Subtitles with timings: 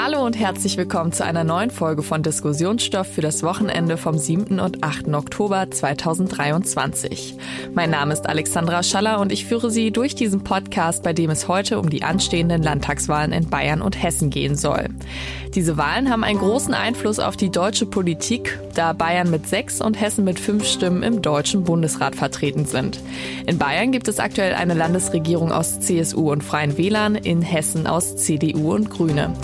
[0.00, 4.60] Hallo und herzlich willkommen zu einer neuen Folge von Diskussionsstoff für das Wochenende vom 7.
[4.60, 5.08] und 8.
[5.08, 7.34] Oktober 2023.
[7.74, 11.48] Mein Name ist Alexandra Schaller und ich führe Sie durch diesen Podcast, bei dem es
[11.48, 14.88] heute um die anstehenden Landtagswahlen in Bayern und Hessen gehen soll.
[15.54, 20.00] Diese Wahlen haben einen großen Einfluss auf die deutsche Politik, da Bayern mit sechs und
[20.00, 23.00] Hessen mit fünf Stimmen im Deutschen Bundesrat vertreten sind.
[23.46, 28.16] In Bayern gibt es aktuell eine Landesregierung aus CSU und Freien Wählern, in Hessen aus
[28.16, 29.34] CDU und Grüne.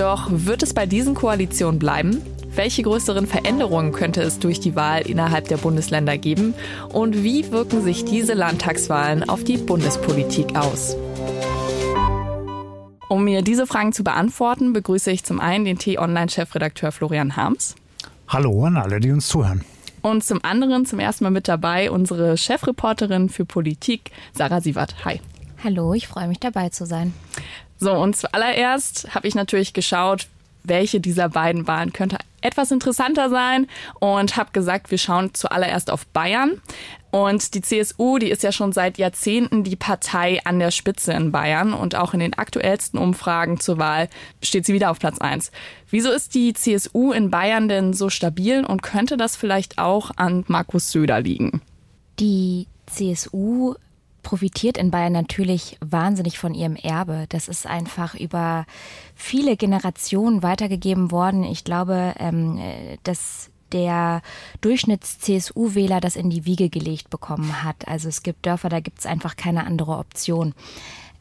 [0.00, 2.22] Doch wird es bei diesen Koalitionen bleiben?
[2.54, 6.54] Welche größeren Veränderungen könnte es durch die Wahl innerhalb der Bundesländer geben?
[6.90, 10.96] Und wie wirken sich diese Landtagswahlen auf die Bundespolitik aus?
[13.10, 17.74] Um mir diese Fragen zu beantworten, begrüße ich zum einen den T-Online-Chefredakteur Florian Harms.
[18.26, 19.66] Hallo an alle, die uns zuhören.
[20.00, 25.04] Und zum anderen zum ersten Mal mit dabei unsere Chefreporterin für Politik, Sarah Sievert.
[25.04, 25.20] Hi.
[25.62, 27.12] Hallo, ich freue mich dabei zu sein.
[27.80, 30.28] So, und zuallererst habe ich natürlich geschaut,
[30.62, 33.66] welche dieser beiden Wahlen könnte etwas interessanter sein
[33.98, 36.60] und habe gesagt, wir schauen zuallererst auf Bayern.
[37.10, 41.32] Und die CSU, die ist ja schon seit Jahrzehnten die Partei an der Spitze in
[41.32, 44.08] Bayern und auch in den aktuellsten Umfragen zur Wahl
[44.42, 45.50] steht sie wieder auf Platz 1.
[45.90, 50.44] Wieso ist die CSU in Bayern denn so stabil und könnte das vielleicht auch an
[50.46, 51.62] Markus Söder liegen?
[52.20, 53.74] Die CSU
[54.22, 57.26] profitiert in Bayern natürlich wahnsinnig von ihrem Erbe.
[57.28, 58.66] Das ist einfach über
[59.14, 61.44] viele Generationen weitergegeben worden.
[61.44, 62.60] Ich glaube, ähm,
[63.04, 64.22] dass der
[64.60, 67.86] Durchschnitts-CSU-Wähler das in die Wiege gelegt bekommen hat.
[67.86, 70.54] Also es gibt Dörfer, da gibt es einfach keine andere Option.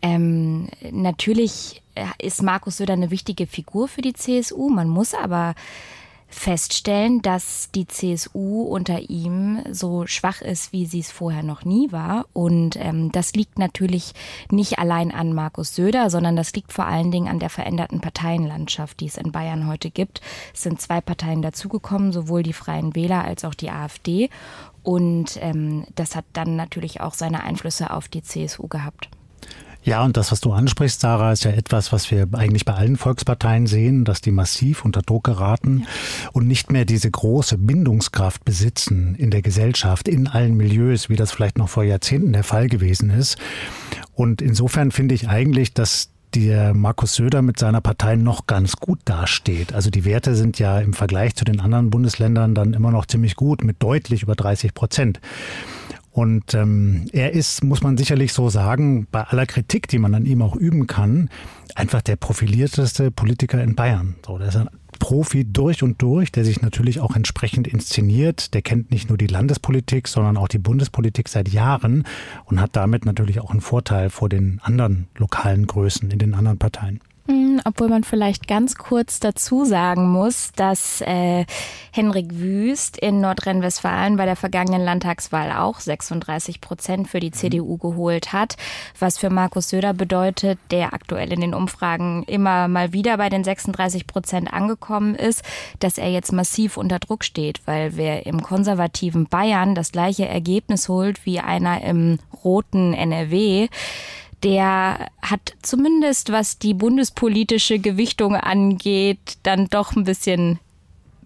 [0.02, 1.82] Ähm, natürlich
[2.18, 4.70] ist Markus Söder eine wichtige Figur für die CSU.
[4.70, 5.56] Man muss aber
[6.30, 11.92] feststellen, dass die CSU unter ihm so schwach ist, wie sie es vorher noch nie
[11.92, 12.26] war.
[12.34, 14.14] Und ähm, das liegt natürlich
[14.52, 19.00] nicht allein an Markus Söder, sondern das liegt vor allen Dingen an der veränderten Parteienlandschaft,
[19.00, 20.22] die es in Bayern heute gibt.
[20.54, 24.30] Es sind zwei Parteien dazugekommen, sowohl die Freien Wähler als auch die AfD.
[24.84, 29.10] Und ähm, das hat dann natürlich auch seine Einflüsse auf die CSU gehabt.
[29.84, 32.98] Ja, und das, was du ansprichst, Sarah, ist ja etwas, was wir eigentlich bei allen
[32.98, 36.30] Volksparteien sehen, dass die massiv unter Druck geraten ja.
[36.34, 41.32] und nicht mehr diese große Bindungskraft besitzen in der Gesellschaft, in allen Milieus, wie das
[41.32, 43.38] vielleicht noch vor Jahrzehnten der Fall gewesen ist.
[44.14, 49.00] Und insofern finde ich eigentlich, dass der Markus Söder mit seiner Partei noch ganz gut
[49.06, 49.74] dasteht.
[49.74, 53.36] Also die Werte sind ja im Vergleich zu den anderen Bundesländern dann immer noch ziemlich
[53.36, 55.20] gut, mit deutlich über 30 Prozent.
[56.12, 60.26] Und ähm, er ist, muss man sicherlich so sagen, bei aller Kritik, die man an
[60.26, 61.30] ihm auch üben kann,
[61.76, 64.16] einfach der profilierteste Politiker in Bayern.
[64.26, 68.54] So, der ist ein Profi durch und durch, der sich natürlich auch entsprechend inszeniert.
[68.54, 72.04] Der kennt nicht nur die Landespolitik, sondern auch die Bundespolitik seit Jahren
[72.46, 76.58] und hat damit natürlich auch einen Vorteil vor den anderen lokalen Größen in den anderen
[76.58, 77.00] Parteien.
[77.30, 81.46] Hm, obwohl man vielleicht ganz kurz dazu sagen muss, dass äh,
[81.92, 87.34] Henrik Wüst in Nordrhein-Westfalen bei der vergangenen Landtagswahl auch 36 Prozent für die mhm.
[87.34, 88.58] CDU geholt hat,
[88.98, 93.44] was für Markus Söder bedeutet, der aktuell in den Umfragen immer mal wieder bei den
[93.44, 95.44] 36 Prozent angekommen ist,
[95.78, 100.90] dass er jetzt massiv unter Druck steht, weil wer im konservativen Bayern das gleiche Ergebnis
[100.90, 103.68] holt wie einer im roten NRW,
[104.44, 110.60] der hat zumindest, was die bundespolitische Gewichtung angeht, dann doch ein bisschen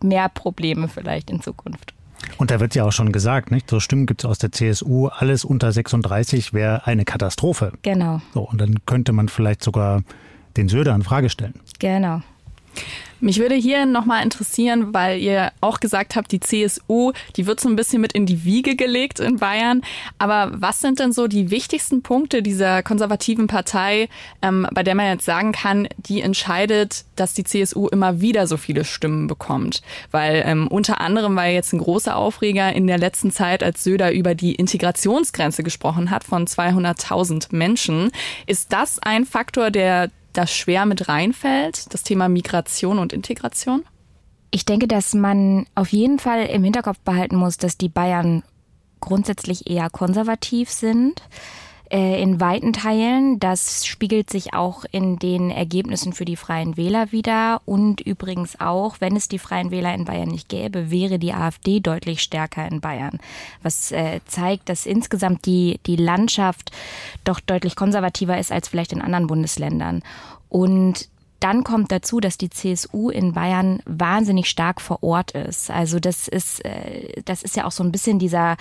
[0.02, 1.94] mehr Probleme vielleicht in Zukunft.
[2.38, 3.70] Und da wird ja auch schon gesagt, nicht?
[3.70, 7.74] So Stimmen gibt es aus der CSU, alles unter 36 wäre eine Katastrophe.
[7.82, 8.22] Genau.
[8.34, 10.04] So, und dann könnte man vielleicht sogar
[10.58, 11.60] den Söder in Frage stellen.
[11.80, 12.22] Genau.
[13.24, 17.70] Mich würde hier nochmal interessieren, weil ihr auch gesagt habt, die CSU, die wird so
[17.70, 19.82] ein bisschen mit in die Wiege gelegt in Bayern.
[20.18, 24.10] Aber was sind denn so die wichtigsten Punkte dieser konservativen Partei,
[24.42, 28.58] ähm, bei der man jetzt sagen kann, die entscheidet, dass die CSU immer wieder so
[28.58, 29.84] viele Stimmen bekommt?
[30.12, 34.12] Weil ähm, unter anderem war jetzt ein großer Aufreger in der letzten Zeit, als Söder
[34.12, 38.12] über die Integrationsgrenze gesprochen hat von 200.000 Menschen.
[38.48, 43.84] Ist das ein Faktor, der das schwer mit reinfällt, das Thema Migration und Integration?
[44.52, 48.44] Ich denke, dass man auf jeden Fall im Hinterkopf behalten muss, dass die Bayern
[49.00, 51.22] grundsätzlich eher konservativ sind
[51.94, 53.40] äh, in weiten Teilen.
[53.40, 57.62] Das spiegelt sich auch in den Ergebnissen für die Freien Wähler wieder.
[57.66, 61.80] Und übrigens auch, wenn es die Freien Wähler in Bayern nicht gäbe, wäre die AfD
[61.80, 63.20] deutlich stärker in Bayern.
[63.62, 66.72] Was äh, zeigt, dass insgesamt die, die Landschaft
[67.24, 70.02] doch deutlich konservativer ist als vielleicht in anderen Bundesländern.
[70.50, 71.10] Und
[71.44, 75.70] dann kommt dazu, dass die CSU in Bayern wahnsinnig stark vor Ort ist.
[75.70, 78.56] Also das ist, äh, das ist ja auch so ein bisschen dieser,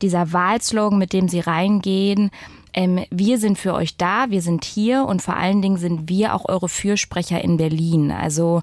[0.00, 2.30] dieser Wahlslogan, mit dem sie reingehen.
[2.74, 6.34] Ähm, wir sind für euch da, wir sind hier und vor allen Dingen sind wir
[6.34, 8.10] auch eure Fürsprecher in Berlin.
[8.10, 8.62] Also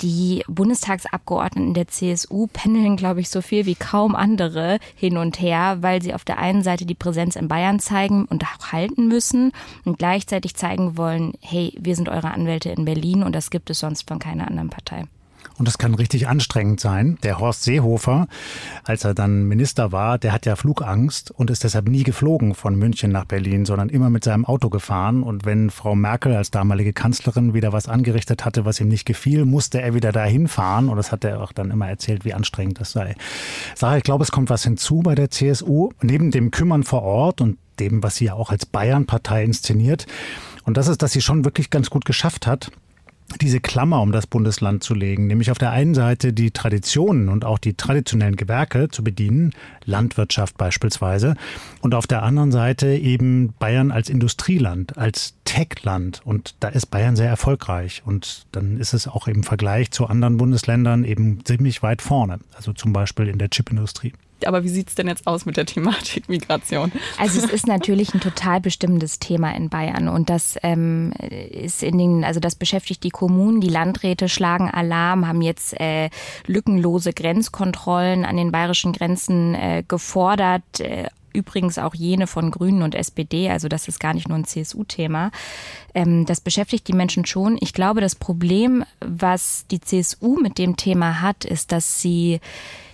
[0.00, 5.78] die Bundestagsabgeordneten der CSU pendeln, glaube ich, so viel wie kaum andere hin und her,
[5.80, 9.52] weil sie auf der einen Seite die Präsenz in Bayern zeigen und auch halten müssen
[9.84, 13.80] und gleichzeitig zeigen wollen, hey, wir sind eure Anwälte in Berlin und das gibt es
[13.80, 15.04] sonst von keiner anderen Partei.
[15.62, 17.18] Und das kann richtig anstrengend sein.
[17.22, 18.26] Der Horst Seehofer,
[18.82, 22.74] als er dann Minister war, der hat ja Flugangst und ist deshalb nie geflogen von
[22.74, 25.22] München nach Berlin, sondern immer mit seinem Auto gefahren.
[25.22, 29.44] Und wenn Frau Merkel als damalige Kanzlerin wieder was angerichtet hatte, was ihm nicht gefiel,
[29.44, 30.88] musste er wieder dahin fahren.
[30.88, 33.14] Und das hat er auch dann immer erzählt, wie anstrengend das sei.
[33.76, 35.90] Sarah, ich glaube, es kommt was hinzu bei der CSU.
[36.00, 40.06] Neben dem Kümmern vor Ort und dem, was sie ja auch als Bayern-Partei inszeniert.
[40.64, 42.72] Und das ist, dass sie schon wirklich ganz gut geschafft hat,
[43.38, 47.44] diese Klammer um das Bundesland zu legen, nämlich auf der einen Seite die Traditionen und
[47.44, 49.52] auch die traditionellen Gewerke zu bedienen,
[49.84, 51.34] Landwirtschaft beispielsweise,
[51.80, 56.22] und auf der anderen Seite eben Bayern als Industrieland, als Tech-Land.
[56.24, 58.02] Und da ist Bayern sehr erfolgreich.
[58.04, 62.72] Und dann ist es auch im Vergleich zu anderen Bundesländern eben ziemlich weit vorne, also
[62.72, 64.12] zum Beispiel in der Chipindustrie.
[64.46, 66.92] Aber wie sieht es denn jetzt aus mit der Thematik Migration?
[67.18, 71.98] Also es ist natürlich ein total bestimmendes Thema in Bayern und das ähm, ist in
[71.98, 76.10] den, also das beschäftigt die Kommunen, die Landräte schlagen Alarm, haben jetzt äh,
[76.46, 80.80] lückenlose Grenzkontrollen an den bayerischen Grenzen äh, gefordert.
[80.80, 84.44] Äh, übrigens auch jene von Grünen und SPD, also das ist gar nicht nur ein
[84.44, 85.30] CSU-Thema.
[85.94, 87.56] Ähm, das beschäftigt die Menschen schon.
[87.60, 92.40] Ich glaube, das Problem, was die CSU mit dem Thema hat, ist, dass sie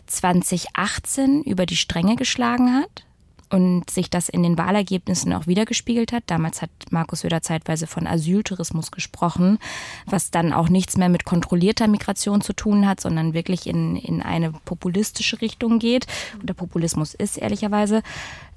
[0.08, 3.04] 2018 über die Stränge geschlagen hat
[3.50, 6.24] und sich das in den Wahlergebnissen auch wiedergespiegelt hat.
[6.26, 9.58] Damals hat Markus Söder zeitweise von Asyltourismus gesprochen,
[10.06, 14.22] was dann auch nichts mehr mit kontrollierter Migration zu tun hat, sondern wirklich in, in
[14.22, 16.06] eine populistische Richtung geht.
[16.42, 18.02] Oder Populismus ist ehrlicherweise.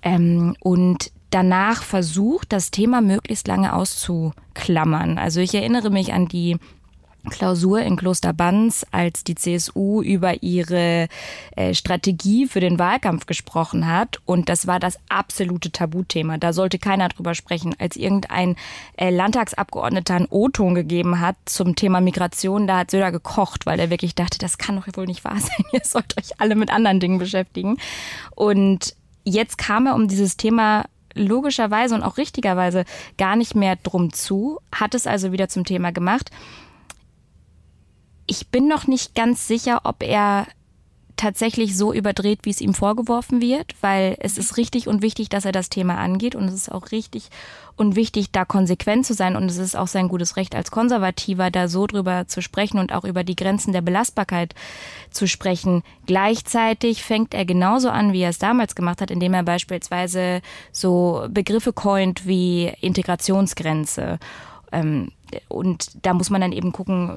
[0.01, 5.17] Ähm, und danach versucht, das Thema möglichst lange auszuklammern.
[5.17, 6.57] Also ich erinnere mich an die
[7.29, 11.07] Klausur in Kloster Banz, als die CSU über ihre
[11.55, 14.19] äh, Strategie für den Wahlkampf gesprochen hat.
[14.25, 16.37] Und das war das absolute Tabuthema.
[16.37, 17.75] Da sollte keiner drüber sprechen.
[17.77, 18.55] Als irgendein
[18.97, 23.89] äh, Landtagsabgeordneter einen O-Ton gegeben hat zum Thema Migration, da hat Söder gekocht, weil er
[23.89, 25.65] wirklich dachte, das kann doch wohl nicht wahr sein.
[25.73, 27.77] Ihr sollt euch alle mit anderen Dingen beschäftigen.
[28.35, 32.85] Und jetzt kam er um dieses Thema logischerweise und auch richtigerweise
[33.17, 36.31] gar nicht mehr drum zu, hat es also wieder zum Thema gemacht.
[38.31, 40.47] Ich bin noch nicht ganz sicher, ob er
[41.17, 45.43] tatsächlich so überdreht, wie es ihm vorgeworfen wird, weil es ist richtig und wichtig, dass
[45.43, 47.27] er das Thema angeht und es ist auch richtig
[47.75, 51.51] und wichtig, da konsequent zu sein und es ist auch sein gutes Recht als Konservativer,
[51.51, 54.55] da so drüber zu sprechen und auch über die Grenzen der Belastbarkeit
[55.09, 55.83] zu sprechen.
[56.05, 60.41] Gleichzeitig fängt er genauso an, wie er es damals gemacht hat, indem er beispielsweise
[60.71, 64.19] so Begriffe coint wie Integrationsgrenze
[65.47, 67.11] und da muss man dann eben gucken,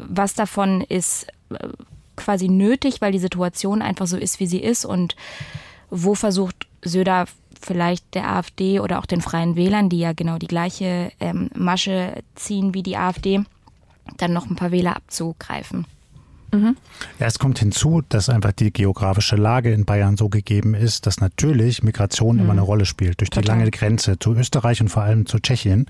[0.00, 1.68] was davon ist äh,
[2.16, 5.16] quasi nötig, weil die Situation einfach so ist, wie sie ist und
[5.90, 7.26] wo versucht Söder
[7.60, 12.22] vielleicht der AfD oder auch den Freien Wählern, die ja genau die gleiche ähm, Masche
[12.34, 13.42] ziehen wie die AfD,
[14.16, 15.86] dann noch ein paar Wähler abzugreifen.
[16.52, 16.76] Mhm.
[17.18, 21.20] Ja, es kommt hinzu, dass einfach die geografische Lage in Bayern so gegeben ist, dass
[21.20, 22.42] natürlich Migration mhm.
[22.42, 23.20] immer eine Rolle spielt.
[23.20, 23.42] Durch Total.
[23.42, 25.86] die lange Grenze zu Österreich und vor allem zu Tschechien.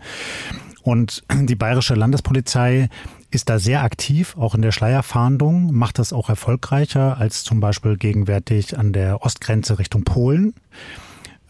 [0.82, 2.88] Und die bayerische Landespolizei
[3.30, 7.96] ist da sehr aktiv, auch in der Schleierfahndung, macht das auch erfolgreicher als zum Beispiel
[7.96, 10.54] gegenwärtig an der Ostgrenze Richtung Polen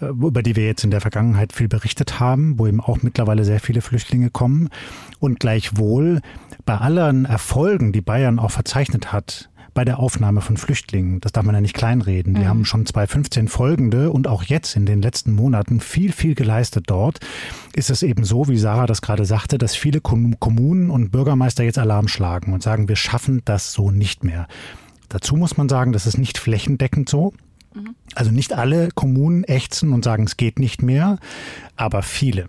[0.00, 3.44] äh, über die wir jetzt in der Vergangenheit viel berichtet haben, wo eben auch mittlerweile
[3.44, 4.68] sehr viele Flüchtlinge kommen.
[5.18, 6.20] Und gleichwohl
[6.64, 11.20] bei allen Erfolgen, die Bayern auch verzeichnet hat, bei der Aufnahme von Flüchtlingen.
[11.20, 12.34] Das darf man ja nicht kleinreden.
[12.34, 12.48] Die mhm.
[12.48, 17.20] haben schon 2015 folgende und auch jetzt in den letzten Monaten viel, viel geleistet dort.
[17.74, 21.78] Ist es eben so, wie Sarah das gerade sagte, dass viele Kommunen und Bürgermeister jetzt
[21.78, 24.46] Alarm schlagen und sagen, wir schaffen das so nicht mehr.
[25.08, 27.32] Dazu muss man sagen, das ist nicht flächendeckend so.
[27.74, 27.94] Mhm.
[28.14, 31.18] Also nicht alle Kommunen ächzen und sagen, es geht nicht mehr,
[31.76, 32.48] aber viele.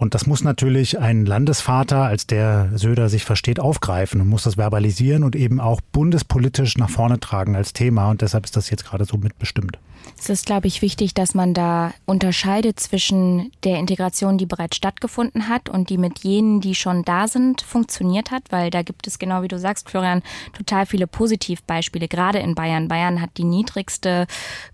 [0.00, 4.56] Und das muss natürlich ein Landesvater, als der Söder sich versteht, aufgreifen und muss das
[4.56, 8.08] verbalisieren und eben auch bundespolitisch nach vorne tragen als Thema.
[8.08, 9.78] Und deshalb ist das jetzt gerade so mitbestimmt.
[10.18, 15.48] Es ist, glaube ich, wichtig, dass man da unterscheidet zwischen der Integration, die bereits stattgefunden
[15.48, 19.18] hat und die mit jenen, die schon da sind, funktioniert hat, weil da gibt es,
[19.18, 22.88] genau wie du sagst, Florian, total viele Positivbeispiele, gerade in Bayern.
[22.88, 24.26] Bayern hat die niedrigste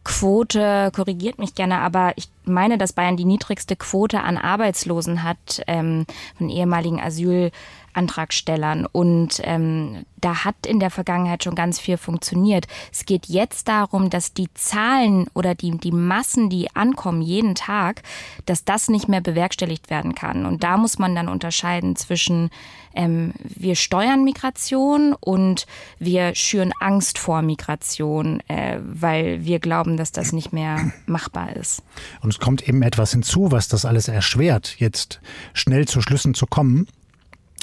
[0.03, 5.63] Quote, korrigiert mich gerne, aber ich meine, dass Bayern die niedrigste Quote an Arbeitslosen hat
[5.69, 6.07] ähm,
[6.39, 7.51] von ehemaligen Asyl
[7.97, 8.87] Antragstellern.
[8.87, 12.67] Und ähm, da hat in der Vergangenheit schon ganz viel funktioniert.
[12.93, 18.03] Es geht jetzt darum, dass die Zahlen oder die, die Massen, die ankommen jeden Tag,
[18.45, 20.47] dass das nicht mehr bewerkstelligt werden kann.
[20.47, 22.51] Und da muss man dann unterscheiden zwischen
[22.97, 25.67] ähm, wir steuern Migration und
[25.99, 31.83] wir schüren Angst vor Migration, äh, weil wir glauben, dass das nicht mehr machbar ist.
[32.23, 35.21] Und es kommt eben etwas hinzu, was das alles erschwert, jetzt
[35.53, 36.89] schnell zu Schlüssen zu kommen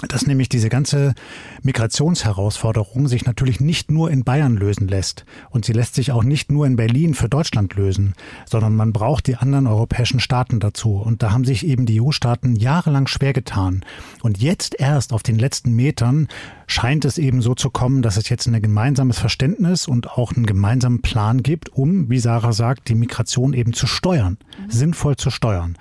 [0.10, 1.14] dass nämlich diese ganze
[1.62, 6.52] Migrationsherausforderung sich natürlich nicht nur in Bayern lösen lässt und sie lässt sich auch nicht
[6.52, 8.14] nur in Berlin für Deutschland lösen,
[8.46, 10.98] sondern man braucht die anderen europäischen Staaten dazu.
[10.98, 13.84] Und da haben sich eben die EU-Staaten jahrelang schwer getan.
[14.22, 16.28] Und jetzt erst auf den letzten Metern
[16.68, 20.46] scheint es eben so zu kommen, dass es jetzt ein gemeinsames Verständnis und auch einen
[20.46, 24.72] gemeinsamen Plan gibt, um, wie Sarah sagt, die Migration eben zu steuern, mhm.
[24.72, 25.78] sinnvoll zu steuern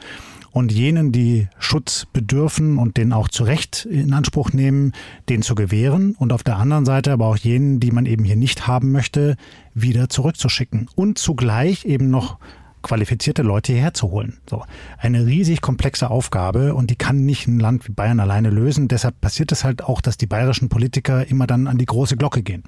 [0.53, 4.93] und jenen, die Schutz bedürfen und den auch zu Recht in Anspruch nehmen,
[5.29, 8.37] den zu gewähren und auf der anderen Seite aber auch jenen, die man eben hier
[8.37, 9.37] nicht haben möchte,
[9.75, 12.39] wieder zurückzuschicken und zugleich eben noch
[12.83, 14.39] qualifizierte Leute hierher zu holen.
[14.49, 14.65] So.
[14.99, 18.89] Eine riesig komplexe Aufgabe und die kann nicht ein Land wie Bayern alleine lösen.
[18.89, 22.43] Deshalb passiert es halt auch, dass die bayerischen Politiker immer dann an die große Glocke
[22.43, 22.65] gehen.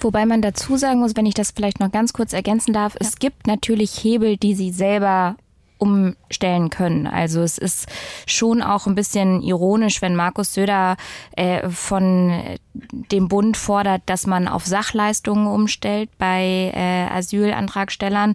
[0.00, 3.00] Wobei man dazu sagen muss, wenn ich das vielleicht noch ganz kurz ergänzen darf, ja.
[3.00, 5.36] es gibt natürlich Hebel, die sie selber
[5.78, 7.06] umstellen können.
[7.06, 7.86] Also es ist
[8.26, 10.96] schon auch ein bisschen ironisch, wenn Markus Söder
[11.36, 12.58] äh, von
[13.10, 18.34] dem Bund fordert, dass man auf Sachleistungen umstellt bei äh, Asylantragstellern,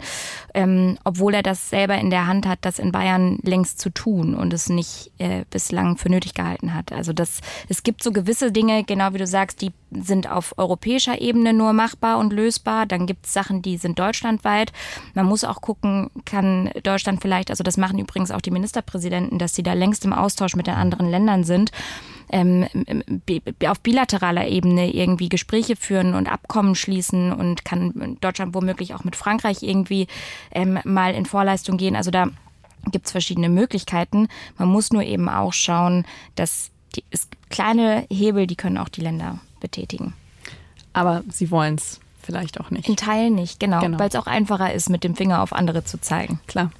[0.53, 4.35] ähm, obwohl er das selber in der Hand hat, das in Bayern längst zu tun
[4.35, 6.91] und es nicht äh, bislang für nötig gehalten hat.
[6.91, 11.19] Also das, es gibt so gewisse Dinge, genau wie du sagst, die sind auf europäischer
[11.21, 12.85] Ebene nur machbar und lösbar.
[12.85, 14.71] Dann gibt es Sachen, die sind deutschlandweit.
[15.13, 19.55] Man muss auch gucken, kann Deutschland vielleicht, also das machen übrigens auch die Ministerpräsidenten, dass
[19.55, 21.71] sie da längst im Austausch mit den anderen Ländern sind
[22.31, 22.65] ähm,
[23.65, 29.15] auf bilateraler Ebene irgendwie Gespräche führen und Abkommen schließen und kann Deutschland womöglich auch mit
[29.15, 30.07] Frankreich irgendwie
[30.51, 31.95] ähm, mal in Vorleistung gehen.
[31.95, 32.27] Also da
[32.91, 34.27] gibt es verschiedene Möglichkeiten.
[34.57, 38.89] Man muss nur eben auch schauen, dass die, es gibt kleine Hebel, die können auch
[38.89, 40.13] die Länder betätigen.
[40.93, 42.87] Aber sie wollen es vielleicht auch nicht.
[42.87, 43.99] In Teilen nicht, genau, genau.
[43.99, 46.39] weil es auch einfacher ist, mit dem Finger auf andere zu zeigen.
[46.47, 46.71] Klar.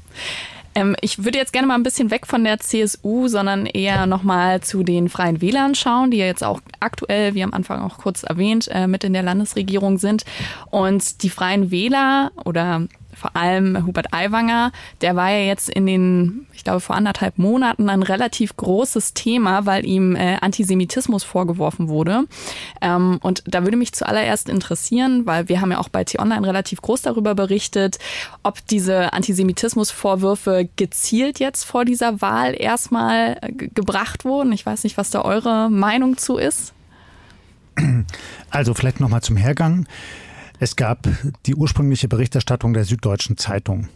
[0.75, 4.62] Ähm, ich würde jetzt gerne mal ein bisschen weg von der CSU, sondern eher nochmal
[4.62, 8.24] zu den Freien Wählern schauen, die ja jetzt auch aktuell, wie am Anfang auch kurz
[8.24, 10.24] erwähnt, äh, mit in der Landesregierung sind.
[10.70, 12.88] Und die Freien Wähler oder
[13.22, 17.88] vor allem Hubert Aiwanger, der war ja jetzt in den, ich glaube, vor anderthalb Monaten
[17.88, 22.24] ein relativ großes Thema, weil ihm äh, Antisemitismus vorgeworfen wurde.
[22.82, 26.82] Ähm, und da würde mich zuallererst interessieren, weil wir haben ja auch bei T-Online relativ
[26.82, 28.00] groß darüber berichtet,
[28.42, 34.51] ob diese Antisemitismusvorwürfe gezielt jetzt vor dieser Wahl erstmal äh, gebracht wurden.
[34.51, 36.74] Ich weiß nicht, was da eure Meinung zu ist.
[38.50, 39.86] Also vielleicht nochmal zum Hergang.
[40.62, 41.08] Es gab
[41.48, 43.88] die ursprüngliche Berichterstattung der Süddeutschen Zeitung.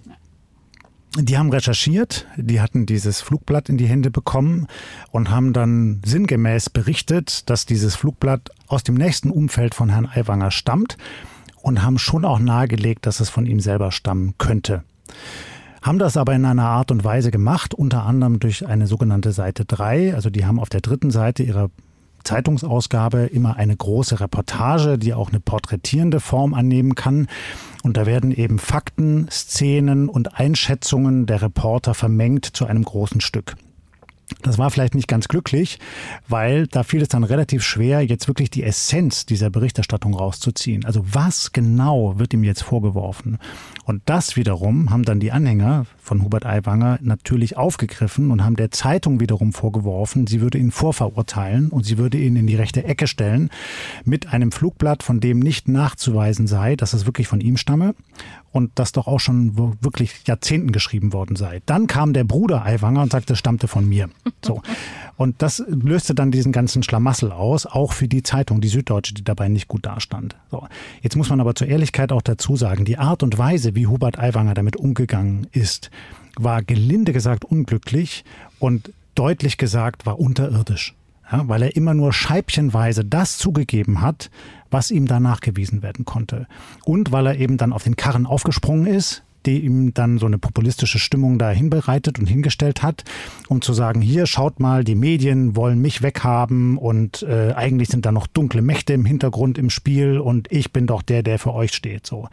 [1.16, 4.66] Die haben recherchiert, die hatten dieses Flugblatt in die Hände bekommen
[5.12, 10.50] und haben dann sinngemäß berichtet, dass dieses Flugblatt aus dem nächsten Umfeld von Herrn Aiwanger
[10.50, 10.98] stammt
[11.62, 14.84] und haben schon auch nahegelegt, dass es von ihm selber stammen könnte.
[15.84, 19.66] Haben das aber in einer Art und Weise gemacht, unter anderem durch eine sogenannte Seite
[19.66, 20.16] 3.
[20.16, 21.70] Also die haben auf der dritten Seite ihrer
[22.26, 27.28] Zeitungsausgabe immer eine große Reportage, die auch eine porträtierende Form annehmen kann.
[27.84, 33.56] Und da werden eben Fakten, Szenen und Einschätzungen der Reporter vermengt zu einem großen Stück.
[34.42, 35.80] Das war vielleicht nicht ganz glücklich,
[36.28, 40.84] weil da fiel es dann relativ schwer, jetzt wirklich die Essenz dieser Berichterstattung rauszuziehen.
[40.86, 43.38] Also was genau wird ihm jetzt vorgeworfen?
[43.86, 48.72] Und das wiederum haben dann die Anhänger von Hubert Aiwanger natürlich aufgegriffen und haben der
[48.72, 53.08] Zeitung wiederum vorgeworfen, sie würde ihn vorverurteilen und sie würde ihn in die rechte Ecke
[53.08, 53.50] stellen
[54.06, 57.96] mit einem Flugblatt, von dem nicht nachzuweisen sei, dass es wirklich von ihm stamme
[58.52, 61.62] und das doch auch schon wirklich Jahrzehnten geschrieben worden sei.
[61.66, 64.10] Dann kam der Bruder Aiwanger und sagte, es stammte von mir.
[64.46, 64.62] So.
[65.18, 69.24] Und das löste dann diesen ganzen Schlamassel aus, auch für die Zeitung, die Süddeutsche, die
[69.24, 70.36] dabei nicht gut dastand.
[70.52, 70.68] So.
[71.02, 74.20] Jetzt muss man aber zur Ehrlichkeit auch dazu sagen, die Art und Weise, wie Hubert
[74.20, 75.90] Aiwanger damit umgegangen ist,
[76.38, 78.26] war gelinde gesagt unglücklich
[78.60, 80.96] und deutlich gesagt war unterirdisch.
[81.32, 84.30] Ja, weil er immer nur scheibchenweise das zugegeben hat,
[84.70, 86.48] was ihm da nachgewiesen werden konnte.
[86.84, 90.38] Und weil er eben dann auf den Karren aufgesprungen ist, die ihm dann so eine
[90.38, 93.04] populistische Stimmung dahin bereitet und hingestellt hat,
[93.48, 98.06] um zu sagen, hier schaut mal, die Medien wollen mich weghaben und äh, eigentlich sind
[98.06, 101.54] da noch dunkle Mächte im Hintergrund im Spiel und ich bin doch der, der für
[101.54, 102.06] euch steht.
[102.06, 102.28] So.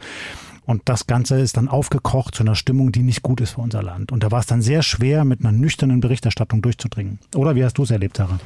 [0.65, 3.83] Und das Ganze ist dann aufgekocht zu einer Stimmung, die nicht gut ist für unser
[3.83, 4.11] Land.
[4.11, 7.19] Und da war es dann sehr schwer, mit einer nüchternen Berichterstattung durchzudringen.
[7.35, 8.39] Oder wie hast du es erlebt, Sarah?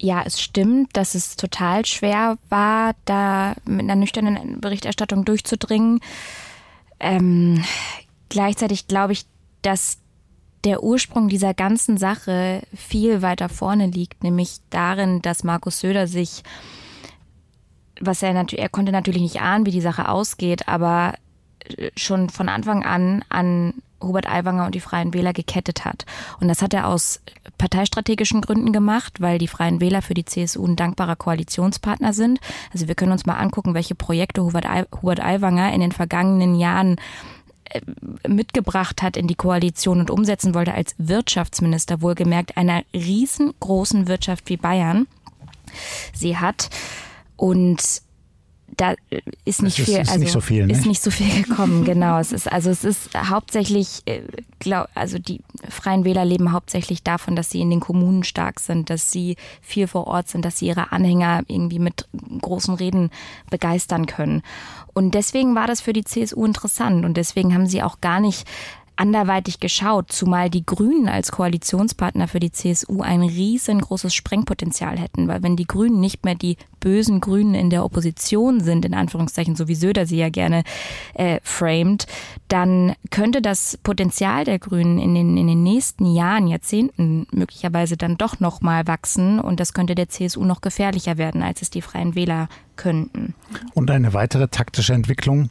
[0.00, 6.00] ja, es stimmt, dass es total schwer war, da mit einer nüchternen Berichterstattung durchzudringen.
[7.00, 7.64] Ähm,
[8.28, 9.26] gleichzeitig glaube ich,
[9.62, 9.98] dass
[10.64, 16.42] der Ursprung dieser ganzen Sache viel weiter vorne liegt, nämlich darin, dass Markus Söder sich,
[18.00, 21.14] was er natürlich, er konnte natürlich nicht ahnen, wie die Sache ausgeht, aber
[21.96, 26.06] schon von Anfang an an Hubert Aiwanger und die Freien Wähler gekettet hat.
[26.40, 27.20] Und das hat er aus
[27.58, 32.40] parteistrategischen Gründen gemacht, weil die Freien Wähler für die CSU ein dankbarer Koalitionspartner sind.
[32.72, 36.96] Also wir können uns mal angucken, welche Projekte Hubert, Aiwanger in den vergangenen Jahren
[37.64, 37.80] äh,
[38.28, 44.56] mitgebracht hat in die Koalition und umsetzen wollte als Wirtschaftsminister, wohlgemerkt einer riesengroßen Wirtschaft wie
[44.56, 45.06] Bayern
[46.14, 46.70] sie hat.
[47.36, 48.02] Und
[48.78, 48.94] da
[49.44, 50.72] ist nicht ist, viel, ist also nicht so viel, ne?
[50.72, 52.18] ist nicht so viel gekommen, genau.
[52.18, 54.22] Es ist also es ist hauptsächlich, äh,
[54.60, 58.88] glaub, also die Freien Wähler leben hauptsächlich davon, dass sie in den Kommunen stark sind,
[58.88, 62.06] dass sie viel vor Ort sind, dass sie ihre Anhänger irgendwie mit
[62.40, 63.10] großen Reden
[63.50, 64.42] begeistern können.
[64.94, 68.46] Und deswegen war das für die CSU interessant und deswegen haben sie auch gar nicht
[68.98, 75.42] anderweitig geschaut, zumal die Grünen als Koalitionspartner für die CSU ein riesengroßes Sprengpotenzial hätten, weil
[75.42, 79.68] wenn die Grünen nicht mehr die bösen Grünen in der Opposition sind, in Anführungszeichen, so
[79.68, 80.64] wie Söder sie ja gerne
[81.14, 82.06] äh, framed,
[82.48, 88.16] dann könnte das Potenzial der Grünen in den, in den nächsten Jahren, Jahrzehnten möglicherweise dann
[88.16, 91.82] doch noch mal wachsen und das könnte der CSU noch gefährlicher werden, als es die
[91.82, 93.34] Freien Wähler könnten.
[93.74, 95.50] Und eine weitere taktische Entwicklung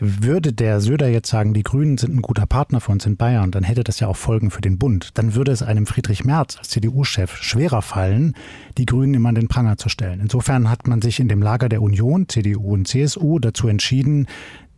[0.00, 3.50] würde der Söder jetzt sagen, die Grünen sind ein guter Partner für uns in Bayern,
[3.50, 5.10] dann hätte das ja auch Folgen für den Bund.
[5.14, 8.34] Dann würde es einem Friedrich Merz als CDU-Chef schwerer fallen,
[8.78, 10.20] die Grünen immer an den Pranger zu stellen.
[10.20, 14.26] Insofern hat man sich in dem Lager der Union, CDU und CSU, dazu entschieden,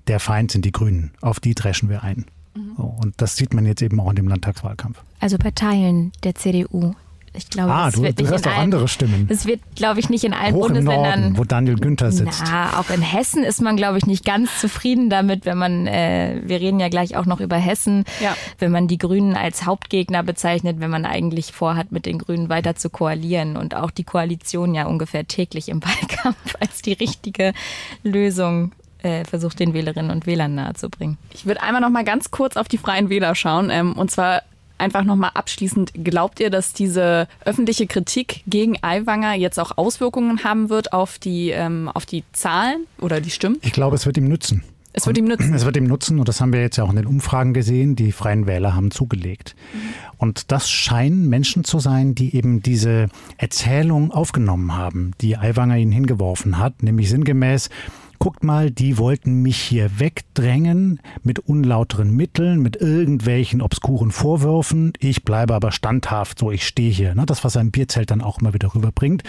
[0.08, 1.12] der Feind sind die Grünen.
[1.20, 2.26] Auf die dreschen wir ein.
[2.54, 2.72] Mhm.
[2.76, 5.02] und das sieht man jetzt eben auch in dem Landtagswahlkampf.
[5.20, 6.94] Also bei Teilen der CDU
[7.34, 9.26] ich glaube, ah, du, du hörst auch allen, andere Stimmen.
[9.26, 11.20] Das wird, glaube ich, nicht in allen Hoch Bundesländern.
[11.20, 12.42] Norden, wo Daniel Günther sitzt.
[12.44, 16.42] Na, auch in Hessen ist man, glaube ich, nicht ganz zufrieden damit, wenn man, äh,
[16.44, 18.36] wir reden ja gleich auch noch über Hessen, ja.
[18.58, 22.74] wenn man die Grünen als Hauptgegner bezeichnet, wenn man eigentlich vorhat, mit den Grünen weiter
[22.74, 27.54] zu koalieren und auch die Koalition ja ungefähr täglich im Wahlkampf als die richtige
[28.02, 31.16] Lösung äh, versucht, den Wählerinnen und Wählern nahezubringen.
[31.32, 33.70] Ich würde einmal noch mal ganz kurz auf die Freien Wähler schauen.
[33.70, 34.42] Ähm, und zwar
[34.78, 40.70] einfach nochmal abschließend, glaubt ihr, dass diese öffentliche Kritik gegen Aiwanger jetzt auch Auswirkungen haben
[40.70, 43.58] wird auf die, ähm, auf die Zahlen oder die Stimmen?
[43.62, 44.64] Ich glaube, es wird ihm nützen.
[44.92, 45.54] Es wird ihm nutzen.
[45.54, 47.96] Es wird ihm nutzen und das haben wir jetzt ja auch in den Umfragen gesehen.
[47.96, 49.54] Die Freien Wähler haben zugelegt.
[49.72, 49.78] Mhm.
[50.18, 53.08] Und das scheinen Menschen zu sein, die eben diese
[53.38, 57.70] Erzählung aufgenommen haben, die Aiwanger ihnen hingeworfen hat, nämlich sinngemäß,
[58.22, 64.92] guckt mal, die wollten mich hier wegdrängen mit unlauteren Mitteln, mit irgendwelchen obskuren Vorwürfen.
[65.00, 67.16] Ich bleibe aber standhaft, so ich stehe hier.
[67.16, 67.26] Ne?
[67.26, 69.24] Das, was er im Bierzelt dann auch immer wieder rüberbringt.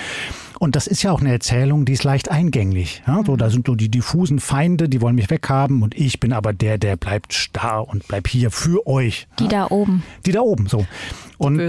[0.60, 3.02] Und das ist ja auch eine Erzählung, die ist leicht eingänglich.
[3.08, 3.24] Ja?
[3.26, 6.54] So, da sind so die diffusen Feinde, die wollen mich weghaben und ich bin aber
[6.54, 9.26] der, der bleibt starr und bleibt hier für euch.
[9.40, 9.50] Die ja?
[9.50, 10.04] da oben.
[10.28, 10.86] Die da oben, so.
[11.40, 11.60] Und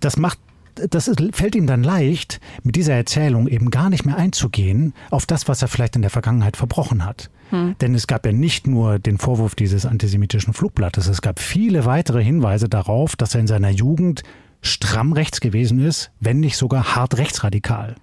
[0.00, 0.40] das macht
[0.74, 5.26] das ist, fällt ihm dann leicht, mit dieser Erzählung eben gar nicht mehr einzugehen auf
[5.26, 7.30] das, was er vielleicht in der Vergangenheit verbrochen hat.
[7.50, 7.76] Hm.
[7.80, 12.22] Denn es gab ja nicht nur den Vorwurf dieses antisemitischen Flugblattes, es gab viele weitere
[12.22, 14.22] Hinweise darauf, dass er in seiner Jugend
[14.62, 17.96] stramm rechts gewesen ist, wenn nicht sogar hart rechtsradikal.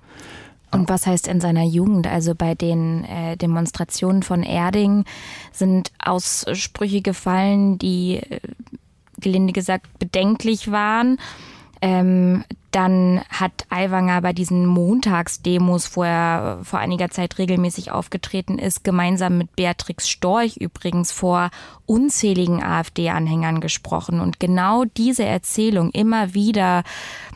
[0.72, 2.08] Und was heißt in seiner Jugend?
[2.08, 5.04] Also bei den äh, Demonstrationen von Erding
[5.52, 8.40] sind Aussprüche gefallen, die äh,
[9.20, 11.18] gelinde gesagt bedenklich waren.
[11.82, 18.84] Ähm, dann hat Aiwanger bei diesen Montagsdemos, wo er vor einiger Zeit regelmäßig aufgetreten ist,
[18.84, 21.50] gemeinsam mit Beatrix Storch übrigens vor
[21.86, 24.22] unzähligen AfD-Anhängern gesprochen.
[24.22, 26.84] Und genau diese Erzählung immer wieder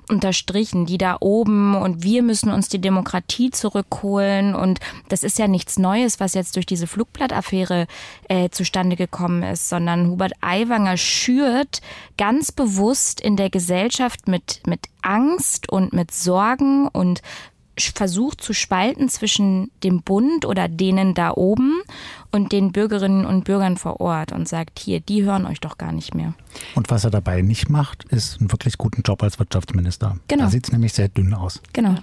[0.10, 4.56] unterstrichen, die da oben und wir müssen uns die Demokratie zurückholen.
[4.56, 7.88] Und das ist ja nichts Neues, was jetzt durch diese Flugblattaffäre
[8.30, 11.82] äh, zustande gekommen ist, sondern Hubert Aiwanger schürt
[12.18, 17.22] ganz bewusst in der Gesellschaft mit, mit Angst und mit Sorgen und
[17.78, 21.82] versucht zu spalten zwischen dem Bund oder denen da oben
[22.32, 25.92] und den Bürgerinnen und Bürgern vor Ort und sagt, hier, die hören euch doch gar
[25.92, 26.34] nicht mehr.
[26.76, 30.18] Und was er dabei nicht macht, ist einen wirklich guten Job als Wirtschaftsminister.
[30.28, 30.46] Genau.
[30.46, 31.62] Da sieht es nämlich sehr dünn aus.
[31.74, 31.96] Genau.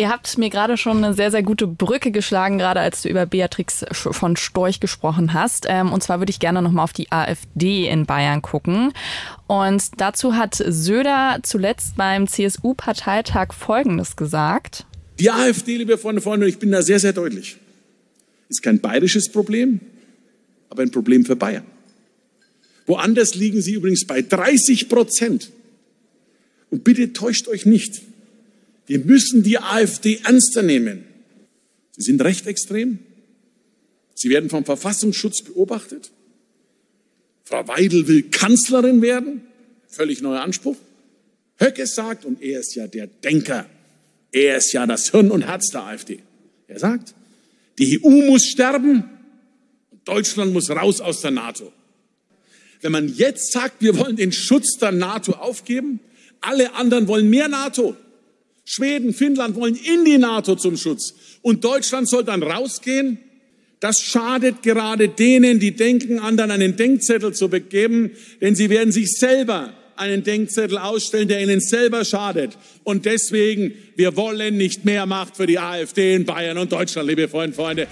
[0.00, 3.26] Ihr habt mir gerade schon eine sehr, sehr gute Brücke geschlagen, gerade als du über
[3.26, 5.66] Beatrix von Storch gesprochen hast.
[5.68, 8.94] Ähm, und zwar würde ich gerne nochmal auf die AfD in Bayern gucken.
[9.46, 14.86] Und dazu hat Söder zuletzt beim CSU-Parteitag Folgendes gesagt.
[15.18, 17.58] Die AfD, liebe Freunde und Freunde, ich bin da sehr, sehr deutlich,
[18.48, 19.80] ist kein bayerisches Problem,
[20.70, 21.66] aber ein Problem für Bayern.
[22.86, 25.50] Woanders liegen sie übrigens bei 30 Prozent.
[26.70, 28.00] Und bitte täuscht euch nicht.
[28.90, 31.04] Wir müssen die AfD ernster nehmen.
[31.92, 32.98] Sie sind rechtsextrem.
[34.16, 36.10] Sie werden vom Verfassungsschutz beobachtet.
[37.44, 39.42] Frau Weidel will Kanzlerin werden.
[39.86, 40.76] Völlig neuer Anspruch.
[41.60, 43.66] Höcke sagt, und er ist ja der Denker,
[44.32, 46.18] er ist ja das Hirn und Herz der AfD.
[46.66, 47.14] Er sagt,
[47.78, 49.04] die EU muss sterben
[49.92, 51.72] und Deutschland muss raus aus der NATO.
[52.80, 56.00] Wenn man jetzt sagt, wir wollen den Schutz der NATO aufgeben,
[56.40, 57.96] alle anderen wollen mehr NATO.
[58.64, 63.18] Schweden, Finnland wollen in die NATO zum Schutz und Deutschland soll dann rausgehen.
[63.80, 69.12] Das schadet gerade denen, die denken, anderen einen Denkzettel zu begeben, denn sie werden sich
[69.12, 72.56] selber einen Denkzettel ausstellen, der ihnen selber schadet.
[72.84, 77.28] Und deswegen, wir wollen nicht mehr Macht für die AfD in Bayern und Deutschland, liebe
[77.28, 77.86] Freunde, Freunde.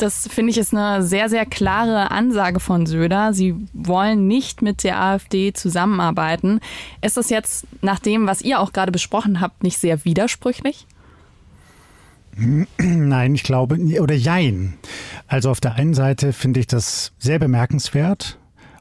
[0.00, 3.34] Das finde ich ist eine sehr, sehr klare Ansage von Söder.
[3.34, 6.60] Sie wollen nicht mit der AfD zusammenarbeiten.
[7.02, 10.86] Ist das jetzt nach dem, was ihr auch gerade besprochen habt, nicht sehr widersprüchlich?
[12.78, 14.78] Nein, ich glaube, oder jein.
[15.26, 18.38] Also auf der einen Seite finde ich das sehr bemerkenswert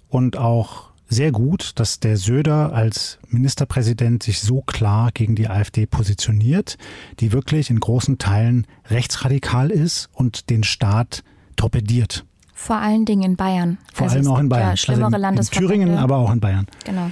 [0.07, 5.87] und auch sehr gut, dass der Söder als Ministerpräsident sich so klar gegen die AfD
[5.87, 6.77] positioniert,
[7.19, 11.23] die wirklich in großen Teilen rechtsradikal ist und den Staat
[11.55, 12.25] torpediert.
[12.53, 13.79] Vor allen Dingen in Bayern.
[13.91, 14.69] Vor also allem auch in Bayern.
[14.69, 16.67] Ja, schlimmere also in, in Thüringen, aber auch in Bayern.
[16.85, 17.09] Genau.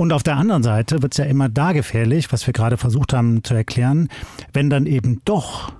[0.00, 3.12] Und auf der anderen Seite wird es ja immer da gefährlich, was wir gerade versucht
[3.12, 4.08] haben zu erklären,
[4.52, 5.72] wenn dann eben doch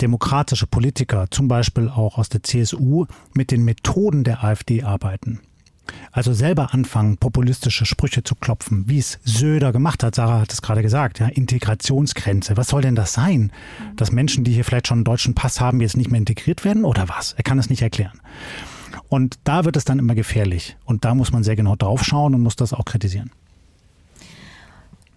[0.00, 5.40] demokratische Politiker, zum Beispiel auch aus der CSU, mit den Methoden der AfD arbeiten.
[6.12, 10.16] Also selber anfangen, populistische Sprüche zu klopfen, wie es Söder gemacht hat.
[10.16, 12.56] Sarah hat es gerade gesagt, ja, Integrationsgrenze.
[12.56, 13.52] Was soll denn das sein?
[13.96, 16.84] Dass Menschen, die hier vielleicht schon einen deutschen Pass haben, jetzt nicht mehr integriert werden
[16.84, 17.34] oder was?
[17.34, 18.20] Er kann es nicht erklären.
[19.08, 20.76] Und da wird es dann immer gefährlich.
[20.84, 23.30] Und da muss man sehr genau drauf schauen und muss das auch kritisieren.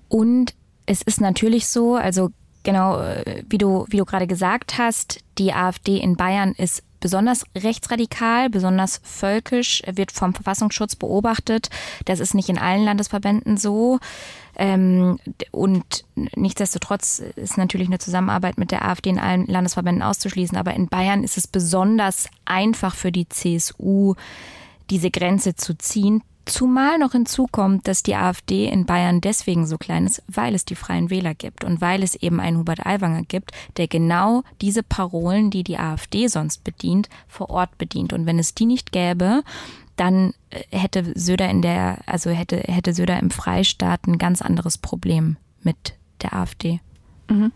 [0.10, 0.54] Und
[0.86, 2.32] es ist natürlich so, also
[2.64, 7.46] genau äh, wie du, wie du gerade gesagt hast, die AfD in Bayern ist besonders
[7.54, 11.70] rechtsradikal, besonders völkisch, wird vom Verfassungsschutz beobachtet.
[12.06, 14.00] Das ist nicht in allen Landesverbänden so.
[14.56, 15.20] Ähm,
[15.52, 20.58] und nichtsdestotrotz ist natürlich eine Zusammenarbeit mit der AfD in allen Landesverbänden auszuschließen.
[20.58, 24.16] Aber in Bayern ist es besonders einfach für die CSU,
[24.90, 26.24] diese Grenze zu ziehen.
[26.46, 30.76] Zumal noch hinzukommt, dass die AfD in Bayern deswegen so klein ist, weil es die
[30.76, 35.52] Freien Wähler gibt und weil es eben einen Hubert Aiwanger gibt, der genau diese Parolen,
[35.52, 38.12] die die AfD sonst bedient, vor Ort bedient.
[38.12, 39.44] Und wenn es die nicht gäbe,
[39.96, 44.78] dann äh, hätte Söder in der, also hätte, hätte Söder im Freistaat ein ganz anderes
[44.78, 46.82] Problem mit der AfD.
[47.30, 47.52] Mhm.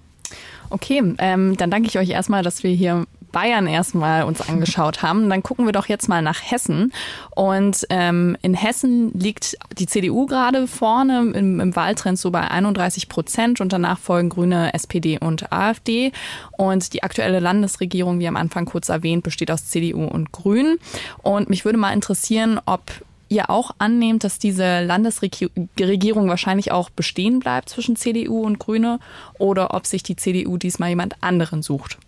[0.69, 3.05] Okay, ähm, dann danke ich euch erstmal, dass wir hier
[3.37, 5.29] Bayern erstmal uns angeschaut haben.
[5.29, 6.91] Dann gucken wir doch jetzt mal nach Hessen.
[7.35, 13.09] Und ähm, in Hessen liegt die CDU gerade vorne im, im Wahltrend so bei 31
[13.09, 16.13] Prozent und danach folgen Grüne, SPD und AfD.
[16.57, 20.79] Und die aktuelle Landesregierung, wie am Anfang kurz erwähnt, besteht aus CDU und Grünen.
[21.21, 22.81] Und mich würde mal interessieren, ob
[23.29, 28.99] ihr auch annehmt, dass diese Landesregierung wahrscheinlich auch bestehen bleibt zwischen CDU und Grüne
[29.37, 31.99] oder ob sich die CDU diesmal jemand anderen sucht.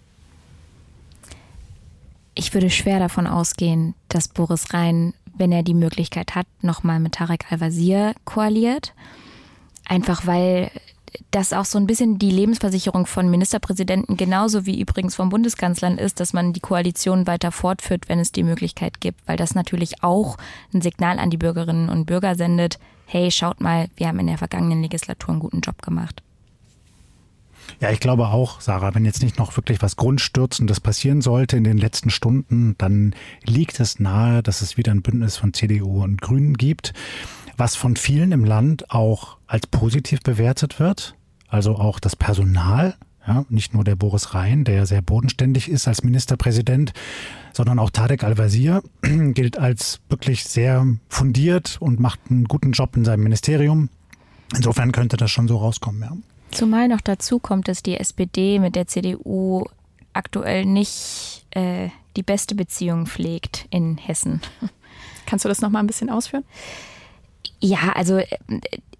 [2.39, 7.15] Ich würde schwer davon ausgehen, dass Boris Rhein, wenn er die Möglichkeit hat, nochmal mit
[7.15, 8.93] Tarek Al-Wazir koaliert.
[9.86, 10.71] Einfach weil
[11.32, 16.21] das auch so ein bisschen die Lebensversicherung von Ministerpräsidenten genauso wie übrigens von Bundeskanzlern ist,
[16.21, 20.38] dass man die Koalition weiter fortführt, wenn es die Möglichkeit gibt, weil das natürlich auch
[20.73, 24.38] ein Signal an die Bürgerinnen und Bürger sendet, hey, schaut mal, wir haben in der
[24.38, 26.23] vergangenen Legislatur einen guten Job gemacht.
[27.80, 31.63] Ja, ich glaube auch, Sarah, wenn jetzt nicht noch wirklich was Grundstürzendes passieren sollte in
[31.63, 33.15] den letzten Stunden, dann
[33.46, 36.94] liegt es nahe, dass es wieder ein Bündnis von CDU und Grünen gibt,
[37.56, 41.15] was von vielen im Land auch als positiv bewertet wird.
[41.48, 46.04] Also auch das Personal, ja, nicht nur der Boris Rhein, der sehr bodenständig ist als
[46.04, 46.92] Ministerpräsident,
[47.54, 53.06] sondern auch Tarek Al-Wazir gilt als wirklich sehr fundiert und macht einen guten Job in
[53.06, 53.88] seinem Ministerium.
[54.54, 56.12] Insofern könnte das schon so rauskommen, ja.
[56.52, 59.66] Zumal noch dazu kommt, dass die SPD mit der CDU
[60.14, 64.42] aktuell nicht äh, die beste Beziehung pflegt in Hessen.
[65.26, 66.44] Kannst du das noch mal ein bisschen ausführen?
[67.60, 68.28] Ja, also äh,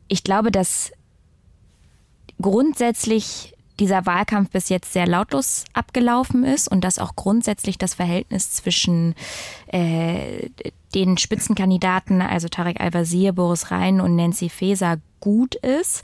[0.08, 0.92] ich glaube, dass
[2.42, 8.52] grundsätzlich dieser Wahlkampf bis jetzt sehr lautlos abgelaufen ist und dass auch grundsätzlich das Verhältnis
[8.52, 9.16] zwischen
[9.68, 10.50] äh,
[10.94, 16.04] den Spitzenkandidaten, also Tarek Al-Wazir, Boris Rhein und Nancy Faeser gut ist.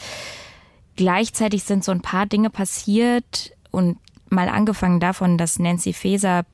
[0.96, 3.98] Gleichzeitig sind so ein paar Dinge passiert und
[4.30, 6.46] mal angefangen davon, dass Nancy Faeser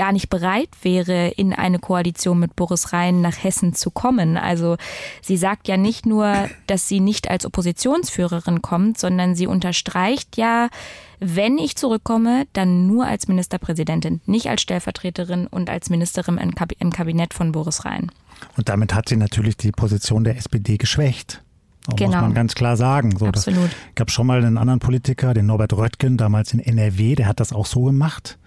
[0.00, 4.38] gar nicht bereit wäre, in eine Koalition mit Boris Rhein nach Hessen zu kommen.
[4.38, 4.78] Also
[5.20, 10.70] sie sagt ja nicht nur, dass sie nicht als Oppositionsführerin kommt, sondern sie unterstreicht ja,
[11.18, 17.34] wenn ich zurückkomme, dann nur als Ministerpräsidentin, nicht als Stellvertreterin und als Ministerin im Kabinett
[17.34, 18.10] von Boris Rhein.
[18.56, 21.42] Und damit hat sie natürlich die Position der SPD geschwächt.
[21.90, 22.18] Das genau.
[22.18, 23.16] muss man ganz klar sagen.
[23.16, 23.68] So, Absolut.
[23.68, 27.40] Es gab schon mal einen anderen Politiker, den Norbert Röttgen, damals in NRW, der hat
[27.40, 28.38] das auch so gemacht.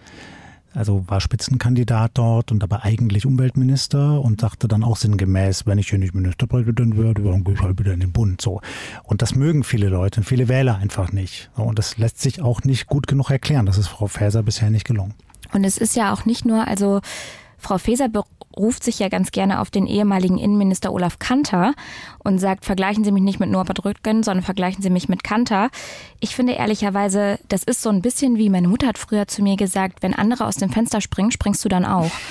[0.75, 5.89] Also war Spitzenkandidat dort und aber eigentlich Umweltminister und sagte dann auch sinngemäß, wenn ich
[5.89, 8.41] hier nicht Ministerpräsident werde, dann gehe ich halt wieder in den Bund.
[8.41, 8.59] So.
[9.03, 11.51] Und das mögen viele Leute, viele Wähler einfach nicht.
[11.55, 13.67] Und das lässt sich auch nicht gut genug erklären.
[13.67, 15.13] Das ist Frau Faeser bisher nicht gelungen.
[15.53, 17.01] Und es ist ja auch nicht nur, also
[17.59, 18.07] Frau Faeser
[18.57, 21.73] ruft sich ja ganz gerne auf den ehemaligen Innenminister Olaf Kanter
[22.23, 25.69] und sagt, vergleichen Sie mich nicht mit Norbert Röttgen, sondern vergleichen Sie mich mit Kanter.
[26.19, 29.57] Ich finde ehrlicherweise, das ist so ein bisschen wie meine Mutter hat früher zu mir
[29.57, 32.11] gesagt, wenn andere aus dem Fenster springen, springst du dann auch.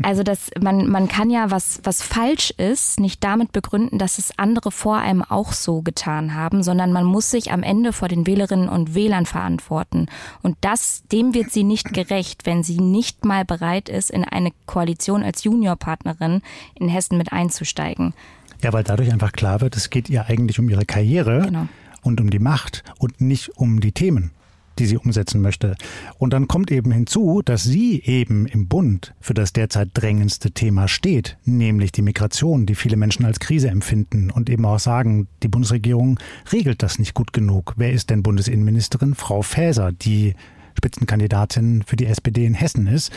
[0.00, 4.38] Also dass man, man kann ja was, was falsch ist, nicht damit begründen, dass es
[4.38, 8.24] andere vor einem auch so getan haben, sondern man muss sich am Ende vor den
[8.24, 10.06] Wählerinnen und Wählern verantworten.
[10.42, 14.52] Und das, dem wird sie nicht gerecht, wenn sie nicht mal bereit ist, in eine
[14.66, 16.42] Koalition als Juniorpartnerin
[16.74, 18.14] in Hessen mit einzusteigen.
[18.62, 21.68] Ja, weil dadurch einfach klar wird, es geht ihr eigentlich um ihre Karriere genau.
[22.02, 24.32] und um die Macht und nicht um die Themen
[24.78, 25.76] die sie umsetzen möchte.
[26.18, 30.88] Und dann kommt eben hinzu, dass sie eben im Bund für das derzeit drängendste Thema
[30.88, 35.48] steht, nämlich die Migration, die viele Menschen als Krise empfinden und eben auch sagen, die
[35.48, 36.18] Bundesregierung
[36.52, 37.74] regelt das nicht gut genug.
[37.76, 39.14] Wer ist denn Bundesinnenministerin?
[39.14, 40.34] Frau Faeser, die
[40.76, 43.12] Spitzenkandidatin für die SPD in Hessen ist.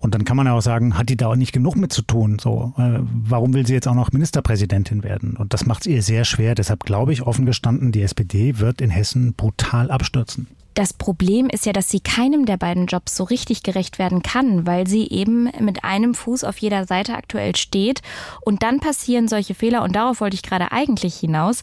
[0.00, 2.02] Und dann kann man ja auch sagen, hat die da auch nicht genug mit zu
[2.02, 2.38] tun?
[2.40, 5.36] So, äh, warum will sie jetzt auch noch Ministerpräsidentin werden?
[5.36, 6.54] Und das macht es ihr sehr schwer.
[6.54, 11.66] Deshalb glaube ich, offen gestanden, die SPD wird in Hessen brutal abstürzen das Problem ist
[11.66, 15.50] ja, dass sie keinem der beiden Jobs so richtig gerecht werden kann, weil sie eben
[15.60, 18.02] mit einem Fuß auf jeder Seite aktuell steht.
[18.40, 21.62] Und dann passieren solche Fehler, und darauf wollte ich gerade eigentlich hinaus,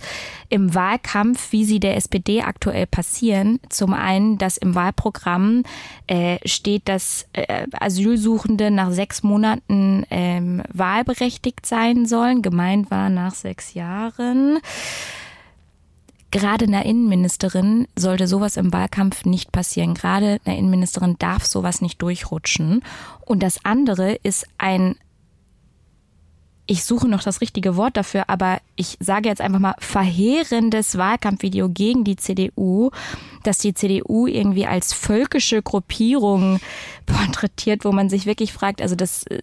[0.50, 3.60] im Wahlkampf, wie sie der SPD aktuell passieren.
[3.70, 5.64] Zum einen, dass im Wahlprogramm
[6.08, 12.42] äh, steht, dass äh, Asylsuchende nach sechs Monaten ähm, wahlberechtigt sein sollen.
[12.42, 14.60] Gemeint war nach sechs Jahren
[16.32, 19.94] gerade einer Innenministerin sollte sowas im Wahlkampf nicht passieren.
[19.94, 22.84] Gerade einer Innenministerin darf sowas nicht durchrutschen.
[23.26, 24.96] Und das andere ist ein
[26.70, 31.70] ich suche noch das richtige Wort dafür, aber ich sage jetzt einfach mal verheerendes Wahlkampfvideo
[31.70, 32.92] gegen die CDU,
[33.42, 36.60] dass die CDU irgendwie als völkische Gruppierung
[37.08, 39.42] porträtiert, wo man sich wirklich fragt, also das, äh,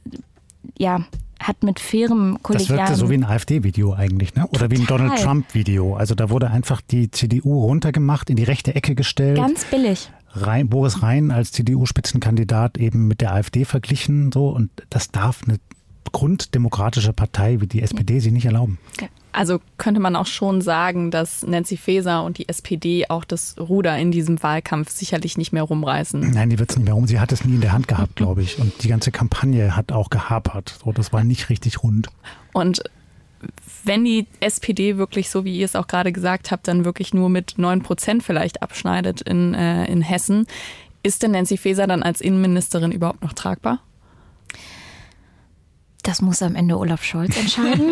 [0.79, 1.01] ja,
[1.41, 2.79] hat mit fairem kollegialen...
[2.79, 4.47] Das wirkte so wie ein AfD-Video eigentlich, ne?
[4.49, 5.95] Oder wie ein Donald Trump-Video.
[5.95, 9.37] Also da wurde einfach die CDU runtergemacht, in die rechte Ecke gestellt.
[9.37, 10.11] Ganz billig.
[10.33, 14.33] Rhein, Boris Rhein als CDU-Spitzenkandidat eben mit der AfD verglichen.
[14.33, 15.59] So, und das darf eine
[16.13, 18.79] grunddemokratische Partei wie die SPD sich nicht erlauben.
[19.37, 23.99] Also könnte man auch schon sagen, dass Nancy Faeser und die SPD auch das Ruder
[23.99, 26.21] in diesem Wahlkampf sicherlich nicht mehr rumreißen.
[26.21, 27.07] Nein, die wird es nicht mehr rum.
[27.07, 28.59] Sie hat es nie in der Hand gehabt, glaube ich.
[28.59, 30.79] Und die ganze Kampagne hat auch gehapert.
[30.83, 32.09] So, das war nicht richtig rund.
[32.55, 32.83] Und
[33.85, 37.29] wenn die SPD wirklich, so wie ihr es auch gerade gesagt habt, dann wirklich nur
[37.29, 40.47] mit neun Prozent vielleicht abschneidet in, äh, in Hessen,
[41.03, 43.81] ist denn Nancy Faeser dann als Innenministerin überhaupt noch tragbar?
[46.07, 47.91] Das muss am Ende Olaf Scholz entscheiden.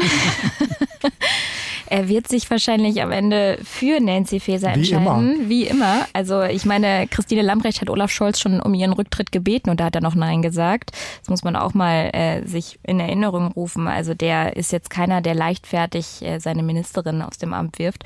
[1.87, 5.48] er wird sich wahrscheinlich am Ende für Nancy Faeser entscheiden.
[5.48, 5.81] Wie immer.
[5.81, 6.07] Wie immer.
[6.12, 9.87] Also ich meine, Christine Lambrecht hat Olaf Scholz schon um ihren Rücktritt gebeten und da
[9.87, 10.92] hat er noch Nein gesagt.
[11.22, 13.88] Das muss man auch mal äh, sich in Erinnerung rufen.
[13.88, 18.05] Also der ist jetzt keiner, der leichtfertig äh, seine Ministerin aus dem Amt wirft.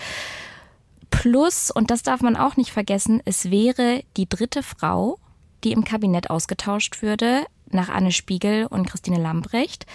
[1.10, 5.18] Plus, und das darf man auch nicht vergessen, es wäre die dritte Frau,
[5.64, 9.86] die im Kabinett ausgetauscht würde nach Anne Spiegel und Christine Lambrecht.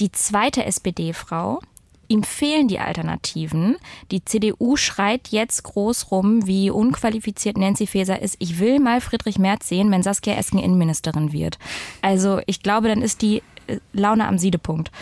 [0.00, 1.60] Die zweite SPD-Frau.
[2.08, 3.76] Ihm fehlen die Alternativen.
[4.10, 8.36] Die CDU schreit jetzt groß rum, wie unqualifiziert Nancy Faeser ist.
[8.38, 11.58] Ich will mal Friedrich Merz sehen, wenn Saskia Esken Innenministerin wird.
[12.02, 14.92] Also ich glaube, dann ist die äh, Laune am Siedepunkt.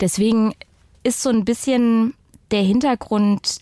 [0.00, 0.54] Deswegen
[1.02, 2.14] ist so ein bisschen
[2.52, 3.58] der Hintergrund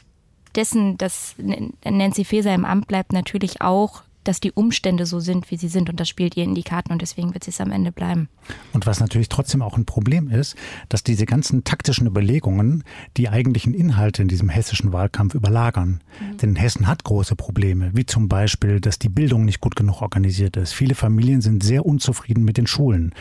[0.54, 1.36] dessen, dass
[1.84, 5.88] Nancy Faeser im Amt bleibt, natürlich auch dass die Umstände so sind, wie sie sind.
[5.88, 8.28] Und das spielt ihr in die Karten und deswegen wird sie es am Ende bleiben.
[8.72, 10.56] Und was natürlich trotzdem auch ein Problem ist,
[10.88, 12.84] dass diese ganzen taktischen Überlegungen
[13.16, 16.00] die eigentlichen Inhalte in diesem hessischen Wahlkampf überlagern.
[16.20, 16.36] Mhm.
[16.38, 20.56] Denn Hessen hat große Probleme, wie zum Beispiel, dass die Bildung nicht gut genug organisiert
[20.56, 20.72] ist.
[20.72, 23.14] Viele Familien sind sehr unzufrieden mit den Schulen.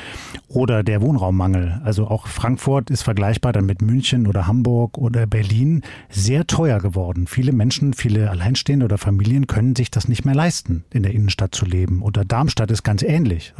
[0.47, 1.81] Oder der Wohnraummangel.
[1.83, 7.27] Also auch Frankfurt ist vergleichbar dann mit München oder Hamburg oder Berlin sehr teuer geworden.
[7.27, 11.55] Viele Menschen, viele Alleinstehende oder Familien können sich das nicht mehr leisten in der Innenstadt
[11.55, 12.01] zu leben.
[12.01, 13.53] Oder Darmstadt ist ganz ähnlich.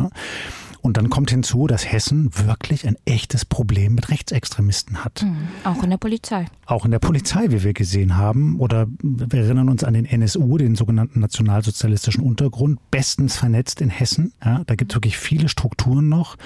[0.82, 5.24] Und dann kommt hinzu, dass Hessen wirklich ein echtes Problem mit Rechtsextremisten hat.
[5.24, 5.48] Mhm.
[5.66, 6.46] Auch in der Polizei.
[6.66, 8.60] Auch in der Polizei, wie wir gesehen haben.
[8.60, 14.34] Oder wir erinnern uns an den NSU, den sogenannten nationalsozialistischen Untergrund, bestens vernetzt in Hessen.
[14.44, 16.38] Ja, da gibt es wirklich viele Strukturen noch.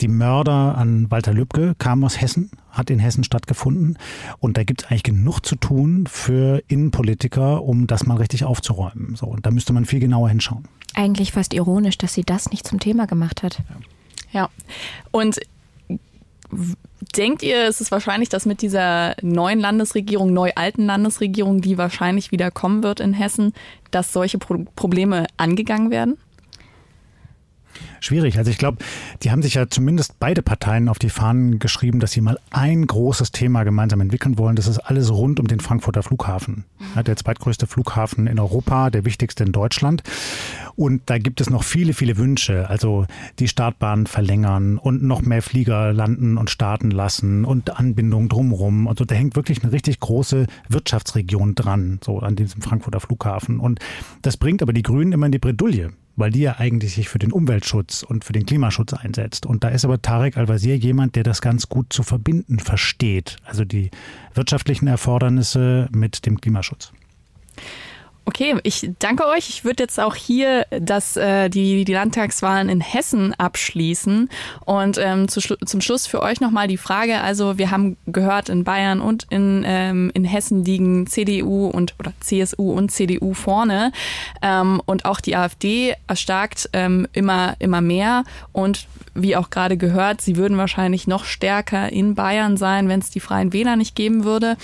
[0.00, 3.98] Die Mörder an Walter Lübcke kamen aus Hessen, hat in Hessen stattgefunden.
[4.38, 9.16] Und da gibt es eigentlich genug zu tun für Innenpolitiker, um das mal richtig aufzuräumen.
[9.16, 10.68] So, und da müsste man viel genauer hinschauen.
[10.94, 13.60] Eigentlich fast ironisch, dass sie das nicht zum Thema gemacht hat.
[14.32, 14.40] Ja.
[14.40, 14.48] ja.
[15.10, 15.40] Und
[17.16, 22.32] Denkt ihr, ist es wahrscheinlich, dass mit dieser neuen Landesregierung, neu alten Landesregierung, die wahrscheinlich
[22.32, 23.52] wieder kommen wird in Hessen,
[23.90, 26.16] dass solche Pro Probleme angegangen werden?
[28.00, 28.38] Schwierig.
[28.38, 28.78] Also ich glaube,
[29.22, 32.86] die haben sich ja zumindest beide Parteien auf die Fahnen geschrieben, dass sie mal ein
[32.86, 34.56] großes Thema gemeinsam entwickeln wollen.
[34.56, 36.64] Das ist alles rund um den Frankfurter Flughafen.
[36.94, 40.02] Ja, der zweitgrößte Flughafen in Europa, der wichtigste in Deutschland.
[40.76, 42.70] Und da gibt es noch viele, viele Wünsche.
[42.70, 43.06] Also
[43.40, 48.86] die Startbahn verlängern und noch mehr Flieger landen und starten lassen und Anbindung drumherum.
[48.86, 53.58] Also da hängt wirklich eine richtig große Wirtschaftsregion dran, so an diesem Frankfurter Flughafen.
[53.58, 53.80] Und
[54.22, 57.20] das bringt aber die Grünen immer in die Bredouille weil die ja eigentlich sich für
[57.20, 59.46] den Umweltschutz und für den Klimaschutz einsetzt.
[59.46, 63.36] Und da ist aber Tarek Al-Wazir jemand, der das ganz gut zu verbinden versteht.
[63.44, 63.92] Also die
[64.34, 66.92] wirtschaftlichen Erfordernisse mit dem Klimaschutz.
[68.28, 69.48] Okay, ich danke euch.
[69.48, 74.28] Ich würde jetzt auch hier das, äh, die, die Landtagswahlen in Hessen abschließen.
[74.66, 77.22] Und ähm, zu, zum Schluss für euch nochmal die Frage.
[77.22, 82.12] Also wir haben gehört, in Bayern und in, ähm, in Hessen liegen CDU und oder
[82.20, 83.92] CSU und CDU vorne.
[84.42, 88.24] Ähm, und auch die AfD erstarkt ähm, immer, immer mehr.
[88.52, 93.08] Und wie auch gerade gehört, sie würden wahrscheinlich noch stärker in Bayern sein, wenn es
[93.08, 94.58] die Freien Wähler nicht geben würde.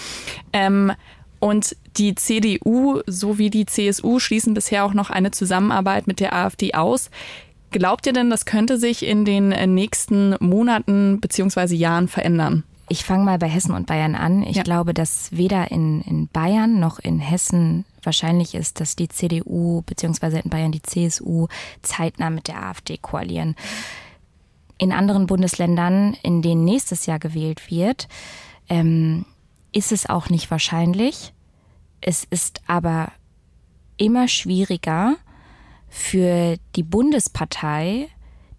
[0.53, 0.93] Ähm,
[1.41, 6.75] und die CDU sowie die CSU schließen bisher auch noch eine Zusammenarbeit mit der AfD
[6.75, 7.11] aus.
[7.71, 11.75] Glaubt ihr denn, das könnte sich in den nächsten Monaten bzw.
[11.75, 12.63] Jahren verändern?
[12.89, 14.43] Ich fange mal bei Hessen und Bayern an.
[14.45, 14.63] Ich ja.
[14.63, 20.41] glaube, dass weder in, in Bayern noch in Hessen wahrscheinlich ist, dass die CDU bzw.
[20.41, 21.49] in Bayern die CSU
[21.83, 23.57] zeitnah mit der AfD koalieren.
[24.79, 28.07] In anderen Bundesländern, in denen nächstes Jahr gewählt wird,
[28.69, 29.25] ähm,
[29.73, 31.34] ist es auch nicht wahrscheinlich.
[32.07, 33.13] Es ist aber
[33.97, 35.17] immer schwieriger
[35.89, 38.09] für die Bundespartei,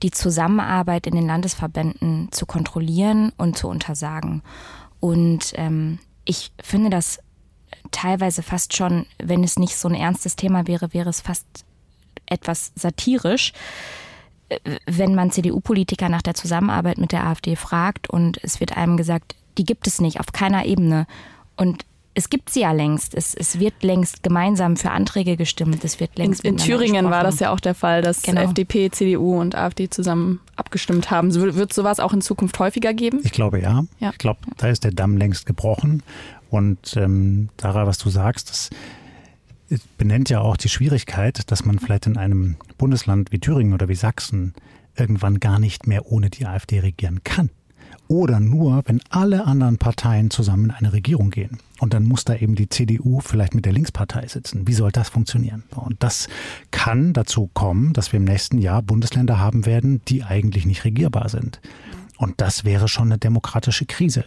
[0.02, 4.42] die Zusammenarbeit in den Landesverbänden zu kontrollieren und zu untersagen.
[5.00, 7.20] Und ähm, ich finde das
[7.92, 11.46] teilweise fast schon, wenn es nicht so ein ernstes Thema wäre, wäre es fast
[12.26, 13.54] etwas satirisch,
[14.88, 19.36] wenn man CDU-Politiker nach der Zusammenarbeit mit der AfD fragt und es wird einem gesagt,
[19.60, 21.06] die gibt es nicht auf keiner Ebene.
[21.58, 21.86] Und
[22.18, 23.14] es gibt sie ja längst.
[23.14, 25.84] Es, es wird längst gemeinsam für Anträge gestimmt.
[25.84, 27.12] Es wird längst in, in Thüringen gesprochen.
[27.12, 28.42] war das ja auch der Fall, dass genau.
[28.42, 31.34] FDP, CDU und AfD zusammen abgestimmt haben.
[31.36, 33.20] Wird sowas auch in Zukunft häufiger geben?
[33.24, 33.84] Ich glaube ja.
[34.00, 34.12] ja.
[34.12, 36.04] Ich glaube, da ist der Damm längst gebrochen.
[36.50, 38.70] Und ähm, Sarah, was du sagst, das
[39.98, 43.96] benennt ja auch die Schwierigkeit, dass man vielleicht in einem Bundesland wie Thüringen oder wie
[43.96, 44.54] Sachsen
[44.96, 47.50] irgendwann gar nicht mehr ohne die AfD regieren kann
[48.08, 51.58] oder nur, wenn alle anderen Parteien zusammen in eine Regierung gehen.
[51.80, 54.68] Und dann muss da eben die CDU vielleicht mit der Linkspartei sitzen.
[54.68, 55.64] Wie soll das funktionieren?
[55.76, 56.28] Und das
[56.72, 61.30] kann dazu kommen, dass wir im nächsten Jahr Bundesländer haben werden, die eigentlich nicht regierbar
[61.30, 61.60] sind.
[62.18, 64.26] Und das wäre schon eine demokratische Krise.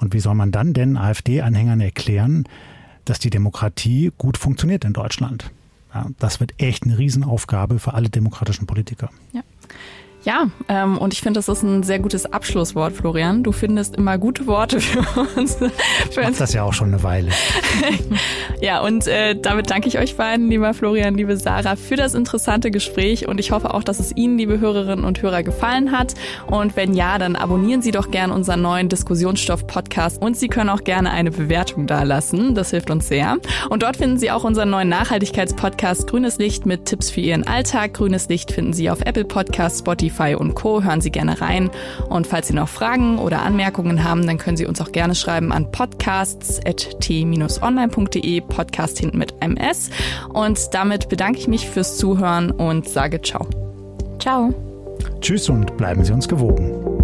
[0.00, 2.44] Und wie soll man dann denn AfD-Anhängern erklären,
[3.04, 5.50] dass die Demokratie gut funktioniert in Deutschland?
[5.92, 9.10] Ja, das wird echt eine Riesenaufgabe für alle demokratischen Politiker.
[9.32, 9.42] Ja.
[10.22, 13.42] Ja, ähm, und ich finde, das ist ein sehr gutes Abschlusswort, Florian.
[13.42, 15.00] Du findest immer gute Worte für
[15.36, 15.56] uns.
[16.10, 16.36] Für uns.
[16.38, 17.30] das ja auch schon eine Weile.
[18.60, 22.70] ja, und äh, damit danke ich euch beiden, lieber Florian, liebe Sarah, für das interessante
[22.70, 23.28] Gespräch.
[23.28, 26.14] Und ich hoffe auch, dass es Ihnen, liebe Hörerinnen und Hörer, gefallen hat.
[26.46, 30.20] Und wenn ja, dann abonnieren Sie doch gerne unseren neuen Diskussionsstoff-Podcast.
[30.20, 32.54] Und Sie können auch gerne eine Bewertung dalassen.
[32.54, 33.38] Das hilft uns sehr.
[33.70, 37.94] Und dort finden Sie auch unseren neuen Nachhaltigkeitspodcast Grünes Licht mit Tipps für Ihren Alltag.
[37.94, 40.82] Grünes Licht finden Sie auf Apple Podcasts, Spotify, Spotify und Co.
[40.82, 41.70] Hören Sie gerne rein.
[42.08, 45.52] Und falls Sie noch Fragen oder Anmerkungen haben, dann können Sie uns auch gerne schreiben
[45.52, 49.90] an podcasts.t-online.de, Podcast hinten mit einem S.
[50.32, 53.46] Und damit bedanke ich mich fürs Zuhören und sage ciao.
[54.18, 54.52] Ciao.
[55.20, 56.99] Tschüss und bleiben Sie uns gewogen.